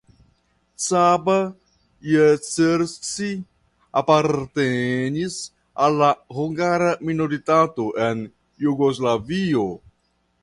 Csaba 0.83 1.39
Jegercsik 2.11 3.41
apartenis 3.99 5.35
al 5.83 5.91
la 5.99 6.11
hungara 6.37 6.89
minoritato 7.07 7.85
en 8.07 8.17
Jugoslavio. 8.65 9.65